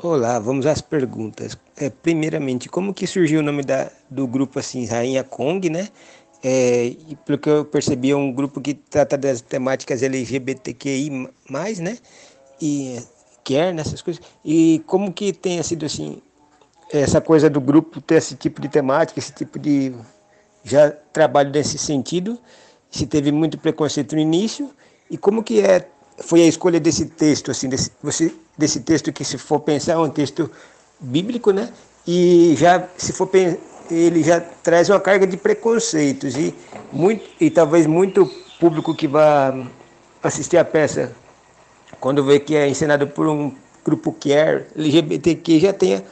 Olá, 0.00 0.38
vamos 0.38 0.64
às 0.64 0.80
perguntas. 0.80 1.58
É, 1.76 1.90
primeiramente, 1.90 2.68
como 2.68 2.94
que 2.94 3.04
surgiu 3.04 3.40
o 3.40 3.42
nome 3.42 3.64
da, 3.64 3.90
do 4.08 4.28
grupo 4.28 4.60
assim, 4.60 4.86
Rainha 4.86 5.24
Kong, 5.24 5.68
né? 5.68 5.88
É, 6.40 6.94
pelo 7.26 7.36
que 7.36 7.50
eu 7.50 7.64
percebi, 7.64 8.12
é 8.12 8.16
um 8.16 8.32
grupo 8.32 8.60
que 8.60 8.74
trata 8.74 9.18
das 9.18 9.40
temáticas 9.40 10.00
LGBTQI+, 10.00 11.10
né? 11.80 11.98
E 12.62 13.02
quer 13.42 13.74
nessas 13.74 14.00
coisas. 14.00 14.22
E 14.44 14.80
como 14.86 15.12
que 15.12 15.32
tenha 15.32 15.64
sido 15.64 15.84
assim, 15.84 16.22
essa 16.92 17.20
coisa 17.20 17.50
do 17.50 17.60
grupo 17.60 18.00
ter 18.00 18.18
esse 18.18 18.36
tipo 18.36 18.60
de 18.60 18.68
temática, 18.68 19.18
esse 19.18 19.32
tipo 19.32 19.58
de 19.58 19.92
já 20.62 20.92
trabalho 21.12 21.50
nesse 21.50 21.76
sentido, 21.76 22.38
se 22.88 23.04
teve 23.04 23.32
muito 23.32 23.58
preconceito 23.58 24.14
no 24.14 24.20
início 24.20 24.70
e 25.10 25.18
como 25.18 25.42
que 25.42 25.60
é 25.60 25.88
foi 26.20 26.42
a 26.42 26.46
escolha 26.46 26.80
desse 26.80 27.06
texto, 27.06 27.50
assim, 27.50 27.68
desse, 27.68 27.92
você, 28.02 28.32
desse 28.56 28.80
texto 28.80 29.12
que, 29.12 29.24
se 29.24 29.38
for 29.38 29.60
pensar, 29.60 29.92
é 29.92 29.98
um 29.98 30.10
texto 30.10 30.50
bíblico, 31.00 31.50
né? 31.50 31.70
E 32.06 32.54
já, 32.56 32.88
se 32.96 33.12
for 33.12 33.28
ele 33.90 34.22
já 34.22 34.40
traz 34.40 34.90
uma 34.90 35.00
carga 35.00 35.26
de 35.26 35.36
preconceitos 35.36 36.36
e 36.36 36.54
muito 36.92 37.24
e 37.40 37.50
talvez 37.50 37.86
muito 37.86 38.30
público 38.60 38.94
que 38.94 39.08
vá 39.08 39.54
assistir 40.22 40.58
a 40.58 40.64
peça 40.64 41.12
quando 42.00 42.24
vê 42.24 42.38
que 42.38 42.54
é 42.54 42.68
encenado 42.68 43.06
por 43.06 43.26
um 43.26 43.54
grupo 43.84 44.12
que 44.12 44.32
é 44.32 44.66
LGBTQ 44.76 45.60
já 45.60 45.72
tenha 45.72 46.04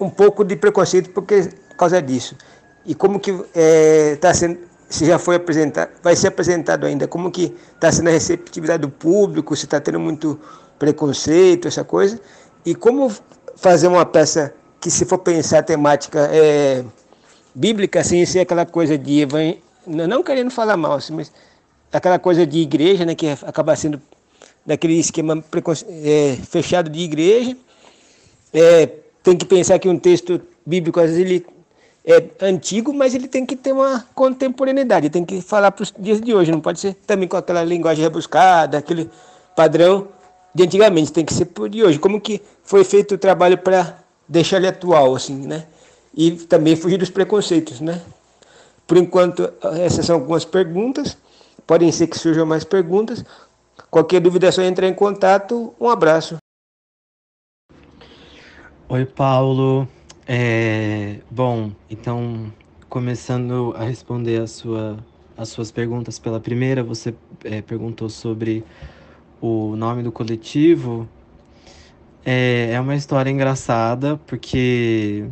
um 0.00 0.10
pouco 0.10 0.44
de 0.44 0.56
preconceito 0.56 1.10
porque, 1.10 1.50
por 1.70 1.76
causa 1.76 2.00
disso. 2.00 2.36
E 2.84 2.94
como 2.94 3.18
que 3.18 3.30
está 3.30 3.48
é, 3.54 4.16
tá 4.16 4.34
sendo 4.34 4.58
se 4.88 5.04
já 5.04 5.18
foi 5.18 5.36
apresentado, 5.36 5.90
vai 6.02 6.14
ser 6.14 6.28
apresentado 6.28 6.86
ainda, 6.86 7.08
como 7.08 7.30
que 7.30 7.54
está 7.74 7.90
sendo 7.90 8.08
a 8.08 8.12
receptividade 8.12 8.82
do 8.82 8.88
público, 8.88 9.56
se 9.56 9.64
está 9.64 9.80
tendo 9.80 9.98
muito 9.98 10.38
preconceito, 10.78 11.66
essa 11.66 11.82
coisa, 11.82 12.20
e 12.64 12.74
como 12.74 13.12
fazer 13.56 13.88
uma 13.88 14.04
peça 14.04 14.54
que, 14.80 14.90
se 14.90 15.04
for 15.04 15.18
pensar 15.18 15.60
a 15.60 15.62
temática 15.62 16.28
é, 16.32 16.84
bíblica, 17.54 18.00
assim, 18.00 18.24
ser 18.24 18.40
aquela 18.40 18.66
coisa 18.66 18.96
de 18.96 19.20
evangel... 19.20 19.58
não 19.86 20.22
querendo 20.22 20.50
falar 20.50 20.76
mal, 20.76 20.94
assim, 20.94 21.14
mas 21.14 21.32
aquela 21.92 22.18
coisa 22.18 22.46
de 22.46 22.58
igreja, 22.58 23.04
né, 23.04 23.14
que 23.14 23.26
acaba 23.28 23.74
sendo 23.74 24.00
daquele 24.64 24.98
esquema 24.98 25.42
é, 25.88 26.36
fechado 26.48 26.90
de 26.90 27.00
igreja, 27.00 27.56
é, 28.52 28.86
tem 29.22 29.36
que 29.36 29.46
pensar 29.46 29.78
que 29.78 29.88
um 29.88 29.98
texto 29.98 30.40
bíblico, 30.64 31.00
às 31.00 31.10
vezes, 31.10 31.24
ele 31.24 31.46
é 32.06 32.30
antigo, 32.40 32.94
mas 32.94 33.14
ele 33.16 33.26
tem 33.26 33.44
que 33.44 33.56
ter 33.56 33.72
uma 33.72 34.06
contemporaneidade, 34.14 35.10
tem 35.10 35.24
que 35.24 35.40
falar 35.40 35.72
para 35.72 35.82
os 35.82 35.92
dias 35.98 36.20
de 36.20 36.32
hoje, 36.32 36.52
não 36.52 36.60
pode 36.60 36.78
ser 36.78 36.94
também 37.06 37.26
com 37.26 37.36
aquela 37.36 37.64
linguagem 37.64 38.04
rebuscada, 38.04 38.78
aquele 38.78 39.10
padrão 39.56 40.06
de 40.54 40.62
antigamente, 40.62 41.12
tem 41.12 41.24
que 41.24 41.34
ser 41.34 41.46
por 41.46 41.68
de 41.68 41.82
hoje. 41.82 41.98
Como 41.98 42.20
que 42.20 42.40
foi 42.62 42.84
feito 42.84 43.16
o 43.16 43.18
trabalho 43.18 43.58
para 43.58 43.98
deixar 44.28 44.58
ele 44.58 44.68
atual, 44.68 45.14
assim, 45.14 45.46
né? 45.46 45.66
E 46.14 46.30
também 46.30 46.76
fugir 46.76 46.96
dos 46.96 47.10
preconceitos, 47.10 47.80
né? 47.80 48.00
Por 48.86 48.96
enquanto, 48.96 49.52
essas 49.80 50.06
são 50.06 50.16
algumas 50.16 50.44
perguntas. 50.44 51.18
Podem 51.66 51.90
ser 51.90 52.06
que 52.06 52.18
surjam 52.18 52.46
mais 52.46 52.64
perguntas. 52.64 53.24
Qualquer 53.90 54.20
dúvida 54.20 54.46
é 54.46 54.50
só 54.52 54.62
entrar 54.62 54.86
em 54.86 54.94
contato. 54.94 55.74
Um 55.78 55.90
abraço. 55.90 56.36
Oi, 58.88 59.04
Paulo. 59.04 59.86
É, 60.28 61.20
bom, 61.30 61.70
então, 61.88 62.52
começando 62.88 63.72
a 63.76 63.84
responder 63.84 64.40
a 64.42 64.46
sua, 64.48 64.98
as 65.36 65.50
suas 65.50 65.70
perguntas 65.70 66.18
pela 66.18 66.40
primeira, 66.40 66.82
você 66.82 67.14
é, 67.44 67.62
perguntou 67.62 68.08
sobre 68.08 68.64
o 69.40 69.76
nome 69.76 70.02
do 70.02 70.10
coletivo. 70.10 71.08
É, 72.24 72.72
é 72.72 72.80
uma 72.80 72.96
história 72.96 73.30
engraçada, 73.30 74.16
porque 74.26 75.24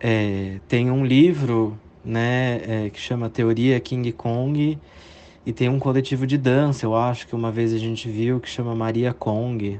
é, 0.00 0.60
tem 0.66 0.90
um 0.90 1.04
livro 1.04 1.78
né, 2.02 2.86
é, 2.86 2.90
que 2.90 2.98
chama 2.98 3.28
Teoria 3.28 3.78
King 3.80 4.10
Kong, 4.12 4.78
e 5.44 5.52
tem 5.52 5.68
um 5.68 5.78
coletivo 5.78 6.26
de 6.26 6.38
dança, 6.38 6.86
eu 6.86 6.96
acho 6.96 7.26
que 7.26 7.34
uma 7.34 7.52
vez 7.52 7.74
a 7.74 7.78
gente 7.78 8.08
viu, 8.08 8.40
que 8.40 8.48
chama 8.48 8.74
Maria 8.74 9.12
Kong 9.12 9.78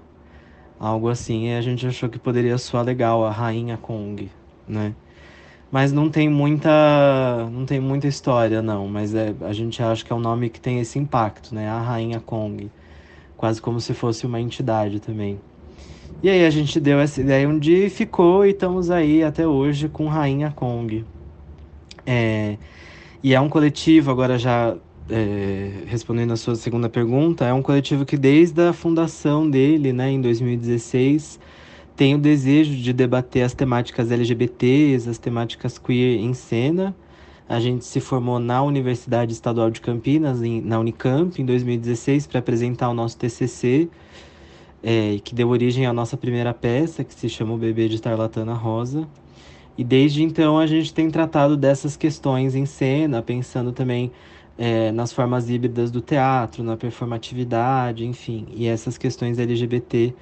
algo 0.78 1.08
assim, 1.08 1.48
e 1.48 1.54
a 1.54 1.60
gente 1.60 1.86
achou 1.86 2.08
que 2.08 2.18
poderia 2.18 2.58
soar 2.58 2.84
legal 2.84 3.24
a 3.24 3.30
Rainha 3.30 3.76
Kong, 3.76 4.30
né? 4.68 4.94
Mas 5.70 5.92
não 5.92 6.08
tem 6.08 6.28
muita, 6.28 6.70
não 7.50 7.66
tem 7.66 7.80
muita 7.80 8.06
história 8.06 8.62
não, 8.62 8.86
mas 8.86 9.14
é, 9.14 9.34
a 9.40 9.52
gente 9.52 9.82
acha 9.82 10.04
que 10.04 10.12
é 10.12 10.16
um 10.16 10.20
nome 10.20 10.48
que 10.48 10.60
tem 10.60 10.78
esse 10.78 10.98
impacto, 10.98 11.54
né? 11.54 11.68
A 11.68 11.80
Rainha 11.80 12.20
Kong, 12.20 12.70
quase 13.36 13.60
como 13.60 13.80
se 13.80 13.92
fosse 13.92 14.24
uma 14.26 14.40
entidade 14.40 15.00
também. 15.00 15.40
E 16.22 16.30
aí 16.30 16.46
a 16.46 16.50
gente 16.50 16.78
deu 16.80 17.00
essa 17.00 17.20
ideia 17.20 17.48
um 17.48 17.58
dia 17.58 17.86
e 17.86 17.90
ficou 17.90 18.46
e 18.46 18.50
estamos 18.50 18.90
aí 18.90 19.22
até 19.22 19.46
hoje 19.46 19.88
com 19.88 20.06
Rainha 20.06 20.52
Kong. 20.54 21.04
É, 22.06 22.56
e 23.22 23.34
é 23.34 23.40
um 23.40 23.48
coletivo 23.48 24.10
agora 24.10 24.38
já 24.38 24.76
é, 25.08 25.84
respondendo 25.86 26.32
a 26.32 26.36
sua 26.36 26.54
segunda 26.54 26.88
pergunta, 26.88 27.44
é 27.44 27.52
um 27.52 27.62
coletivo 27.62 28.06
que 28.06 28.16
desde 28.16 28.60
a 28.62 28.72
fundação 28.72 29.48
dele, 29.48 29.92
né, 29.92 30.10
em 30.10 30.20
2016, 30.20 31.38
tem 31.96 32.14
o 32.14 32.18
desejo 32.18 32.74
de 32.74 32.92
debater 32.92 33.42
as 33.44 33.54
temáticas 33.54 34.10
LGBTs, 34.10 35.08
as 35.08 35.18
temáticas 35.18 35.78
queer 35.78 36.18
em 36.18 36.34
cena. 36.34 36.94
A 37.48 37.60
gente 37.60 37.84
se 37.84 38.00
formou 38.00 38.38
na 38.38 38.62
Universidade 38.62 39.32
Estadual 39.32 39.70
de 39.70 39.80
Campinas, 39.80 40.42
em, 40.42 40.60
na 40.62 40.78
Unicamp, 40.78 41.40
em 41.40 41.44
2016, 41.44 42.26
para 42.26 42.40
apresentar 42.40 42.88
o 42.88 42.94
nosso 42.94 43.18
TCC, 43.18 43.88
é, 44.82 45.18
que 45.22 45.34
deu 45.34 45.50
origem 45.50 45.86
à 45.86 45.92
nossa 45.92 46.16
primeira 46.16 46.54
peça, 46.54 47.04
que 47.04 47.14
se 47.14 47.28
chama 47.28 47.52
O 47.52 47.58
Bebê 47.58 47.88
de 47.88 48.00
Tarlatana 48.00 48.54
Rosa. 48.54 49.06
E 49.76 49.84
desde 49.84 50.22
então 50.22 50.58
a 50.58 50.66
gente 50.66 50.94
tem 50.94 51.10
tratado 51.10 51.56
dessas 51.56 51.96
questões 51.96 52.54
em 52.54 52.64
cena, 52.64 53.20
pensando 53.20 53.72
também 53.72 54.10
é, 54.56 54.92
nas 54.92 55.12
formas 55.12 55.50
híbridas 55.50 55.90
do 55.90 56.00
teatro, 56.00 56.62
na 56.62 56.76
performatividade, 56.76 58.06
enfim, 58.06 58.46
e 58.54 58.66
essas 58.66 58.96
questões 58.96 59.38
LGBT 59.38 60.14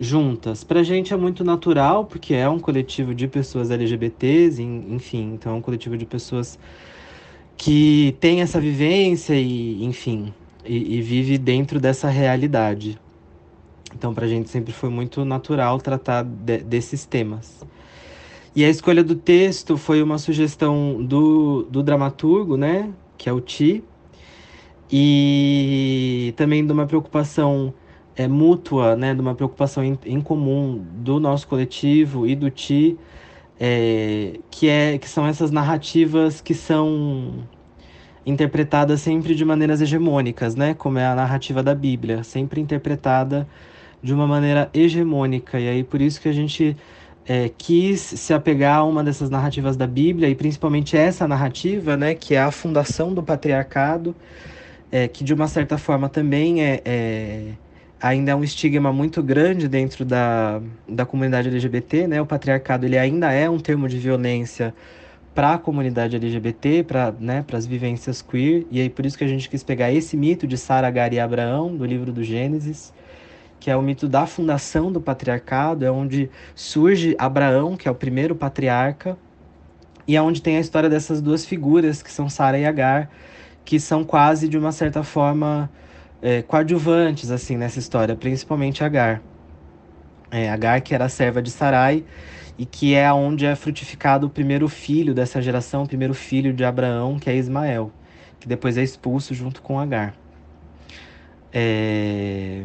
juntas. 0.00 0.62
Para 0.64 0.80
a 0.80 0.82
gente 0.82 1.12
é 1.12 1.16
muito 1.16 1.44
natural, 1.44 2.04
porque 2.04 2.34
é 2.34 2.48
um 2.48 2.58
coletivo 2.58 3.14
de 3.14 3.26
pessoas 3.26 3.70
LGBTs, 3.70 4.62
enfim, 4.62 5.32
então 5.34 5.52
é 5.52 5.54
um 5.54 5.60
coletivo 5.60 5.96
de 5.96 6.06
pessoas 6.06 6.58
que 7.56 8.16
tem 8.20 8.40
essa 8.40 8.60
vivência 8.60 9.34
e, 9.34 9.84
enfim, 9.84 10.32
e, 10.64 10.98
e 10.98 11.02
vive 11.02 11.36
dentro 11.38 11.80
dessa 11.80 12.08
realidade. 12.08 12.98
Então, 13.94 14.14
para 14.14 14.26
a 14.26 14.28
gente 14.28 14.48
sempre 14.50 14.72
foi 14.72 14.90
muito 14.90 15.24
natural 15.24 15.78
tratar 15.78 16.22
de, 16.22 16.58
desses 16.58 17.04
temas. 17.04 17.64
E 18.54 18.64
a 18.64 18.68
escolha 18.68 19.02
do 19.02 19.14
texto 19.14 19.76
foi 19.76 20.02
uma 20.02 20.18
sugestão 20.18 21.02
do, 21.02 21.62
do 21.64 21.82
dramaturgo, 21.82 22.56
né? 22.56 22.90
Que 23.18 23.28
é 23.28 23.32
o 23.32 23.40
Ti, 23.40 23.84
e 24.90 26.32
também 26.36 26.64
de 26.64 26.72
uma 26.72 26.86
preocupação 26.86 27.74
é, 28.16 28.26
mútua, 28.26 28.96
né, 28.96 29.14
de 29.14 29.20
uma 29.20 29.34
preocupação 29.34 29.84
em, 29.84 29.98
em, 30.06 30.20
comum 30.20 30.84
do 30.94 31.20
nosso 31.20 31.46
coletivo 31.46 32.26
e 32.26 32.34
do 32.34 32.50
Ti, 32.50 32.96
é, 33.60 34.38
que, 34.50 34.68
é, 34.68 34.96
que 34.98 35.08
são 35.08 35.26
essas 35.26 35.50
narrativas 35.50 36.40
que 36.40 36.54
são 36.54 37.46
interpretadas 38.24 39.00
sempre 39.00 39.34
de 39.34 39.44
maneiras 39.44 39.80
hegemônicas, 39.80 40.54
né, 40.54 40.74
como 40.74 40.98
é 40.98 41.06
a 41.06 41.14
narrativa 41.14 41.62
da 41.62 41.74
Bíblia, 41.74 42.22
sempre 42.22 42.60
interpretada 42.60 43.46
de 44.02 44.14
uma 44.14 44.26
maneira 44.26 44.70
hegemônica, 44.72 45.58
e 45.58 45.68
aí 45.68 45.84
por 45.84 46.00
isso 46.00 46.20
que 46.20 46.28
a 46.28 46.32
gente 46.32 46.76
é, 47.28 47.50
quis 47.58 48.00
se 48.00 48.32
apegar 48.32 48.78
a 48.78 48.84
uma 48.84 49.04
dessas 49.04 49.28
narrativas 49.28 49.76
da 49.76 49.86
Bíblia, 49.86 50.30
e 50.30 50.34
principalmente 50.34 50.96
essa 50.96 51.28
narrativa, 51.28 51.94
né, 51.94 52.14
que 52.14 52.34
é 52.34 52.40
a 52.40 52.50
fundação 52.50 53.12
do 53.12 53.22
patriarcado, 53.22 54.16
é, 54.90 55.06
que 55.06 55.22
de 55.22 55.34
uma 55.34 55.46
certa 55.46 55.76
forma 55.76 56.08
também 56.08 56.62
é, 56.64 56.80
é, 56.86 57.42
ainda 58.00 58.30
é 58.30 58.34
um 58.34 58.42
estigma 58.42 58.90
muito 58.90 59.22
grande 59.22 59.68
dentro 59.68 60.06
da, 60.06 60.62
da 60.88 61.04
comunidade 61.04 61.48
LGBT, 61.48 62.06
né? 62.06 62.22
O 62.22 62.24
patriarcado 62.24 62.86
ele 62.86 62.96
ainda 62.96 63.30
é 63.30 63.50
um 63.50 63.58
termo 63.58 63.86
de 63.86 63.98
violência 63.98 64.74
para 65.34 65.54
a 65.54 65.58
comunidade 65.58 66.16
LGBT, 66.16 66.82
para 66.84 67.14
né, 67.20 67.44
as 67.52 67.66
vivências 67.66 68.22
queer, 68.22 68.64
e 68.70 68.80
aí 68.80 68.88
por 68.88 69.04
isso 69.04 69.18
que 69.18 69.24
a 69.24 69.28
gente 69.28 69.50
quis 69.50 69.62
pegar 69.62 69.92
esse 69.92 70.16
mito 70.16 70.46
de 70.46 70.56
Sara, 70.56 70.88
Agar 70.88 71.12
e 71.12 71.20
Abraão, 71.20 71.76
do 71.76 71.84
livro 71.84 72.10
do 72.10 72.24
Gênesis, 72.24 72.92
que 73.60 73.70
é 73.70 73.76
o 73.76 73.82
mito 73.82 74.08
da 74.08 74.26
fundação 74.26 74.90
do 74.92 75.00
patriarcado, 75.00 75.84
é 75.84 75.90
onde 75.90 76.30
surge 76.54 77.14
Abraão, 77.18 77.76
que 77.76 77.88
é 77.88 77.90
o 77.90 77.94
primeiro 77.94 78.34
patriarca, 78.34 79.16
e 80.06 80.16
é 80.16 80.22
onde 80.22 80.40
tem 80.40 80.56
a 80.56 80.60
história 80.60 80.88
dessas 80.88 81.20
duas 81.20 81.44
figuras, 81.44 82.02
que 82.02 82.10
são 82.10 82.28
Sara 82.28 82.58
e 82.58 82.64
Agar, 82.64 83.10
que 83.64 83.78
são 83.78 84.04
quase, 84.04 84.48
de 84.48 84.56
uma 84.56 84.72
certa 84.72 85.02
forma, 85.02 85.70
é, 86.22 86.40
coadjuvantes 86.42 87.30
assim, 87.30 87.56
nessa 87.56 87.78
história, 87.78 88.16
principalmente 88.16 88.82
Agar. 88.82 89.20
É, 90.30 90.48
Agar, 90.50 90.80
que 90.80 90.94
era 90.94 91.08
serva 91.08 91.42
de 91.42 91.50
Sarai, 91.50 92.04
e 92.56 92.64
que 92.64 92.94
é 92.94 93.12
onde 93.12 93.46
é 93.46 93.54
frutificado 93.54 94.26
o 94.26 94.30
primeiro 94.30 94.68
filho 94.68 95.14
dessa 95.14 95.40
geração, 95.40 95.82
o 95.82 95.86
primeiro 95.86 96.14
filho 96.14 96.52
de 96.52 96.64
Abraão, 96.64 97.18
que 97.18 97.28
é 97.30 97.36
Ismael, 97.36 97.92
que 98.40 98.48
depois 98.48 98.78
é 98.78 98.82
expulso 98.82 99.34
junto 99.34 99.62
com 99.62 99.78
Agar. 99.78 100.14
É... 101.52 102.64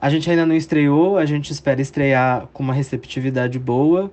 A 0.00 0.08
gente 0.10 0.30
ainda 0.30 0.46
não 0.46 0.54
estreou, 0.54 1.18
a 1.18 1.26
gente 1.26 1.52
espera 1.52 1.80
estrear 1.80 2.46
com 2.52 2.62
uma 2.62 2.72
receptividade 2.72 3.58
boa, 3.58 4.12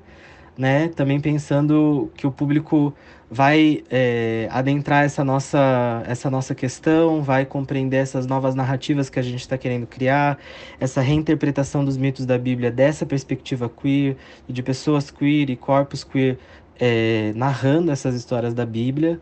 né? 0.57 0.87
Também 0.89 1.19
pensando 1.19 2.11
que 2.15 2.25
o 2.25 2.31
público 2.31 2.93
vai 3.29 3.83
é, 3.89 4.47
adentrar 4.51 5.03
essa 5.03 5.23
nossa, 5.23 6.03
essa 6.07 6.29
nossa 6.29 6.55
questão, 6.55 7.21
vai 7.21 7.45
compreender 7.45 7.97
essas 7.97 8.25
novas 8.25 8.55
narrativas 8.55 9.09
que 9.09 9.19
a 9.19 9.21
gente 9.21 9.41
está 9.41 9.57
querendo 9.57 9.85
criar, 9.85 10.37
essa 10.79 11.01
reinterpretação 11.01 11.83
dos 11.83 11.97
mitos 11.97 12.25
da 12.25 12.37
Bíblia 12.37 12.71
dessa 12.71 13.05
perspectiva 13.05 13.69
queer, 13.69 14.17
de 14.47 14.63
pessoas 14.63 15.11
queer 15.11 15.49
e 15.49 15.55
corpos 15.55 16.03
queer 16.03 16.37
é, 16.79 17.31
narrando 17.35 17.91
essas 17.91 18.15
histórias 18.15 18.53
da 18.53 18.65
Bíblia. 18.65 19.19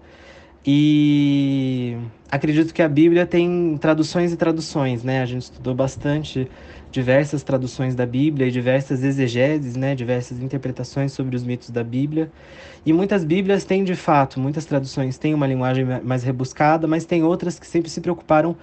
E 0.65 1.97
acredito 2.31 2.73
que 2.73 2.81
a 2.81 2.87
Bíblia 2.87 3.25
tem 3.25 3.77
traduções 3.81 4.31
e 4.31 4.37
traduções, 4.37 5.03
né? 5.03 5.21
A 5.21 5.25
gente 5.25 5.43
estudou 5.43 5.75
bastante 5.75 6.49
diversas 6.89 7.43
traduções 7.43 7.95
da 7.95 8.05
Bíblia 8.05 8.47
e 8.47 8.51
diversas 8.51 9.03
exegeses, 9.03 9.75
né? 9.75 9.93
Diversas 9.93 10.39
interpretações 10.39 11.11
sobre 11.11 11.35
os 11.35 11.43
mitos 11.43 11.69
da 11.69 11.83
Bíblia. 11.83 12.31
E 12.85 12.93
muitas 12.93 13.25
Bíblias 13.25 13.65
têm, 13.65 13.83
de 13.83 13.95
fato, 13.95 14.39
muitas 14.39 14.63
traduções 14.63 15.17
têm 15.17 15.33
uma 15.33 15.45
linguagem 15.45 15.85
mais 16.01 16.23
rebuscada, 16.23 16.87
mas 16.87 17.03
tem 17.03 17.23
outras 17.23 17.59
que 17.59 17.67
sempre 17.67 17.89
se 17.89 17.99
preocuparam 17.99 18.55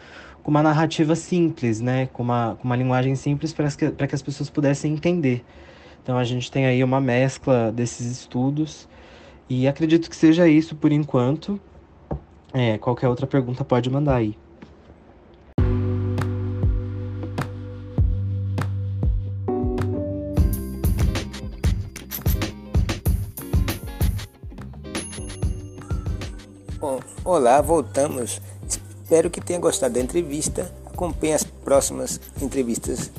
com 0.43 0.51
uma 0.51 0.63
narrativa 0.63 1.15
simples, 1.15 1.83
né? 1.83 2.09
Com 2.15 2.23
uma, 2.23 2.57
com 2.59 2.65
uma 2.65 2.77
linguagem 2.77 3.15
simples 3.15 3.53
para 3.53 3.71
que, 3.71 3.91
que 3.91 4.15
as 4.15 4.23
pessoas 4.23 4.49
pudessem 4.49 4.95
entender. 4.95 5.45
Então 6.03 6.17
a 6.17 6.25
gente 6.25 6.51
tem 6.51 6.65
aí 6.65 6.83
uma 6.83 6.99
mescla 6.99 7.71
desses 7.71 8.07
estudos 8.07 8.89
e 9.51 9.69
acredito 9.69 10.09
que 10.09 10.17
seja 10.17 10.49
isso 10.49 10.75
por 10.75 10.93
enquanto. 10.93 11.61
É, 12.53 12.79
qualquer 12.79 13.09
outra 13.09 13.27
pergunta 13.27 13.65
pode 13.65 13.89
mandar 13.89 14.17
aí. 14.17 14.37
Bom, 26.81 26.99
olá, 27.25 27.61
voltamos. 27.61 28.41
Espero 28.67 29.31
que 29.31 29.41
tenha 29.41 29.61
gostado 29.61 29.95
da 29.95 30.01
entrevista. 30.01 30.73
Acompanhe 30.87 31.35
as 31.35 31.45
próximas 31.45 32.21
entrevistas. 32.43 33.13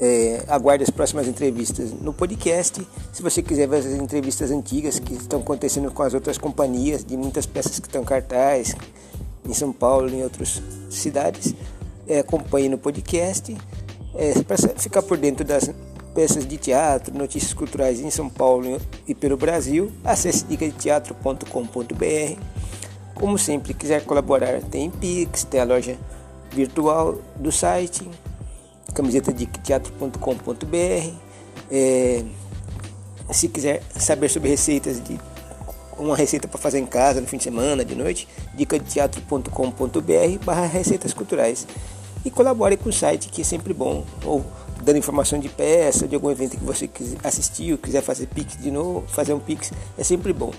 É, 0.00 0.44
aguarde 0.46 0.84
as 0.84 0.90
próximas 0.90 1.26
entrevistas 1.26 1.90
no 1.92 2.12
podcast. 2.12 2.86
Se 3.12 3.20
você 3.20 3.42
quiser 3.42 3.66
ver 3.66 3.78
as 3.78 3.86
entrevistas 3.86 4.50
antigas 4.50 4.98
que 5.00 5.14
estão 5.14 5.40
acontecendo 5.40 5.90
com 5.90 6.02
as 6.02 6.14
outras 6.14 6.38
companhias, 6.38 7.04
de 7.04 7.16
muitas 7.16 7.46
peças 7.46 7.80
que 7.80 7.88
estão 7.88 8.04
cartaz 8.04 8.76
em 9.44 9.52
São 9.52 9.72
Paulo 9.72 10.08
e 10.08 10.16
em 10.16 10.22
outras 10.22 10.62
cidades, 10.88 11.52
é, 12.06 12.20
acompanhe 12.20 12.68
no 12.68 12.78
podcast. 12.78 13.56
É, 14.14 14.40
Para 14.42 14.56
ficar 14.76 15.02
por 15.02 15.18
dentro 15.18 15.44
das 15.44 15.68
peças 16.14 16.46
de 16.46 16.56
teatro, 16.56 17.16
notícias 17.16 17.52
culturais 17.52 18.00
em 18.00 18.10
São 18.10 18.28
Paulo 18.28 18.80
e 19.06 19.14
pelo 19.14 19.36
Brasil, 19.36 19.90
acesse 20.04 20.44
dicadeteatro.com.br. 20.44 22.40
Como 23.14 23.36
sempre, 23.36 23.74
quiser 23.74 24.04
colaborar, 24.04 24.60
tem 24.62 24.90
Pix, 24.90 25.44
tem 25.44 25.60
a 25.60 25.64
loja 25.64 25.96
virtual 26.52 27.18
do 27.36 27.50
site 27.50 28.08
camiseta 28.94 29.32
de 29.32 29.46
teatro.com.br. 29.46 31.12
É, 31.70 32.24
se 33.30 33.48
quiser 33.48 33.82
saber 33.96 34.28
sobre 34.28 34.48
receitas 34.48 35.02
de 35.02 35.18
uma 35.98 36.16
receita 36.16 36.46
para 36.46 36.58
fazer 36.58 36.78
em 36.78 36.86
casa 36.86 37.20
no 37.20 37.26
fim 37.26 37.36
de 37.36 37.44
semana, 37.44 37.84
de 37.84 37.94
noite, 37.94 38.28
dica 38.54 38.78
de 38.78 38.84
teatro.com.br 38.86 40.44
barra 40.44 40.66
receitas 40.66 41.12
culturais. 41.12 41.66
E 42.24 42.30
colabore 42.30 42.76
com 42.76 42.88
o 42.88 42.92
site 42.92 43.28
que 43.28 43.42
é 43.42 43.44
sempre 43.44 43.72
bom, 43.72 44.04
ou 44.24 44.44
dando 44.82 44.98
informação 44.98 45.38
de 45.38 45.48
peça, 45.48 46.06
de 46.06 46.14
algum 46.14 46.30
evento 46.30 46.56
que 46.56 46.64
você 46.64 46.88
assistiu, 47.22 47.78
quiser 47.78 48.02
fazer 48.02 48.26
pix 48.26 48.56
de 48.56 48.70
novo, 48.70 49.06
fazer 49.08 49.32
um 49.32 49.40
pix, 49.40 49.72
é 49.96 50.02
sempre 50.02 50.32
bom. 50.32 50.52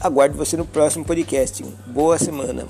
Aguardo 0.00 0.36
você 0.36 0.56
no 0.56 0.64
próximo 0.64 1.04
podcast. 1.04 1.62
Boa 1.86 2.18
semana. 2.18 2.66